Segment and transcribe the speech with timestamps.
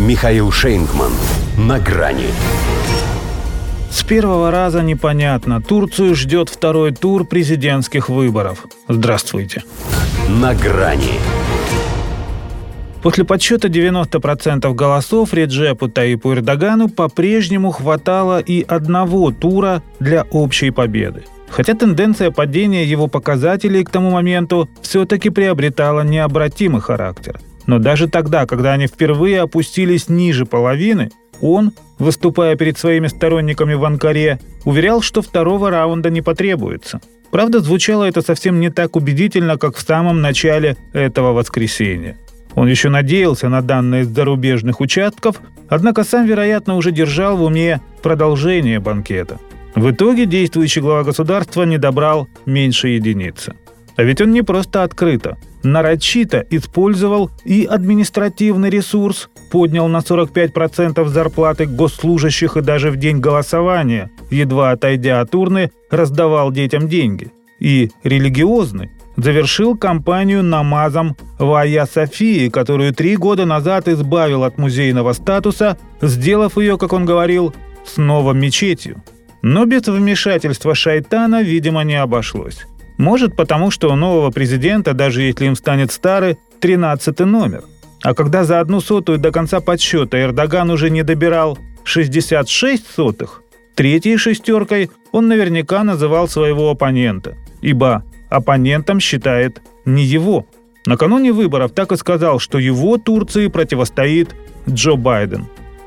[0.00, 1.12] Михаил Шейнгман.
[1.58, 2.28] На грани.
[3.90, 5.60] С первого раза непонятно.
[5.60, 8.64] Турцию ждет второй тур президентских выборов.
[8.88, 9.62] Здравствуйте.
[10.26, 11.20] На грани.
[13.02, 21.24] После подсчета 90% голосов Реджепу Таипу Эрдогану по-прежнему хватало и одного тура для общей победы.
[21.50, 27.38] Хотя тенденция падения его показателей к тому моменту все-таки приобретала необратимый характер.
[27.70, 31.70] Но даже тогда, когда они впервые опустились ниже половины, он,
[32.00, 37.00] выступая перед своими сторонниками в Анкаре, уверял, что второго раунда не потребуется.
[37.30, 42.18] Правда, звучало это совсем не так убедительно, как в самом начале этого воскресенья.
[42.56, 47.80] Он еще надеялся на данные из зарубежных участков, однако сам, вероятно, уже держал в уме
[48.02, 49.38] продолжение банкета.
[49.76, 53.54] В итоге действующий глава государства не добрал меньше единицы.
[53.94, 61.66] А ведь он не просто открыто, нарочито использовал и административный ресурс, поднял на 45% зарплаты
[61.66, 67.32] госслужащих и даже в день голосования, едва отойдя от урны, раздавал детям деньги.
[67.58, 75.12] И религиозный, завершил кампанию намазом в Айя Софии, которую три года назад избавил от музейного
[75.12, 77.54] статуса, сделав ее, как он говорил,
[77.86, 79.02] снова мечетью.
[79.42, 82.66] Но без вмешательства шайтана, видимо, не обошлось.
[83.00, 87.64] Может, потому что у нового президента, даже если им станет старый, 13 номер.
[88.02, 93.42] А когда за одну сотую до конца подсчета Эрдоган уже не добирал 66 сотых,
[93.74, 100.44] третьей шестеркой он наверняка называл своего оппонента, ибо оппонентом считает не его.
[100.84, 104.34] Накануне выборов так и сказал, что его Турции противостоит
[104.68, 105.46] Джо Байден.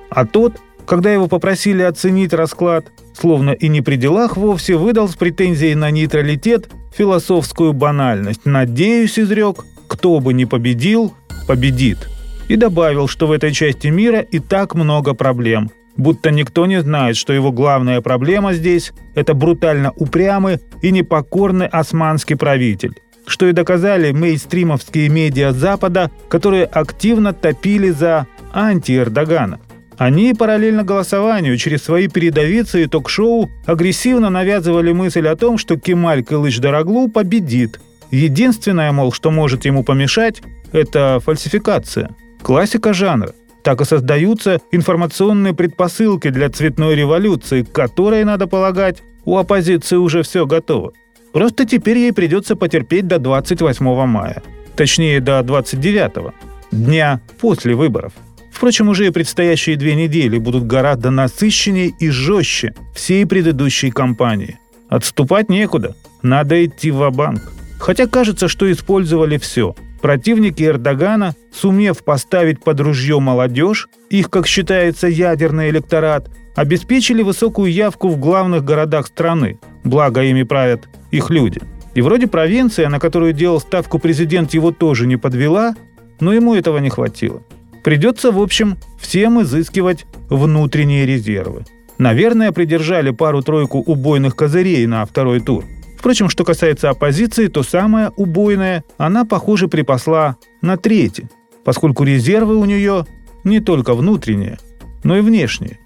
[0.10, 0.54] А тот,
[0.86, 5.92] когда его попросили оценить расклад, словно и не при делах вовсе, выдал с претензией на
[5.92, 8.46] нейтралитет философскую банальность.
[8.46, 11.14] «Надеюсь», изрек, «кто бы ни победил,
[11.48, 12.10] победит».
[12.50, 17.16] И добавил, что в этой части мира и так много проблем– будто никто не знает,
[17.16, 22.96] что его главная проблема здесь– это брутально упрямый и непокорный османский правитель,
[23.26, 29.60] что и доказали мейнстримовские медиа Запада, которые активно топили за анти-Эрдогана.
[29.98, 36.24] Они параллельно голосованию через свои передовицы и ток-шоу агрессивно навязывали мысль о том, что Кемаль
[36.24, 37.80] Кылыч Дороглу победит.
[38.12, 42.10] Единственное, мол, что может ему помешать– это фальсификация.
[42.42, 43.34] Классика жанра.
[43.64, 50.24] Так и создаются информационные предпосылки для цветной революции, к которой, надо полагать, у оппозиции уже
[50.24, 50.92] все готово.
[51.32, 54.44] Просто теперь ей придется потерпеть до 28 мая.
[54.76, 56.34] Точнее, до 29
[56.72, 58.14] дня после выборов.
[58.54, 64.60] Впрочем, уже и предстоящие две недели будут гораздо насыщеннее и жестче всей предыдущей кампании.
[64.88, 67.42] Отступать некуда, надо идти в банк
[67.80, 75.08] Хотя кажется, что использовали все– Противники Эрдогана, сумев поставить под ружье молодежь, их, как считается,
[75.08, 81.62] ядерный электорат, обеспечили высокую явку в главных городах страны, благо ими правят их люди.
[81.96, 85.74] И вроде провинция, на которую делал ставку президент, его тоже не подвела,
[86.20, 87.42] но ему этого не хватило.
[87.84, 91.66] Придется, в общем, всем изыскивать внутренние резервы.
[91.98, 95.66] Наверное, придержали пару-тройку убойных козырей на второй тур–
[96.04, 101.30] Впрочем, что касается оппозиции, то самая убойная она, похоже, припасла на третий,
[101.64, 103.06] поскольку резервы у нее
[103.46, 104.60] не только внутренние,
[105.06, 105.80] но и внешние.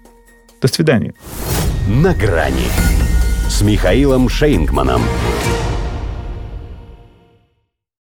[0.60, 1.14] До свидания.
[1.86, 2.66] На грани
[3.48, 5.02] с Михаилом Шейнгманом.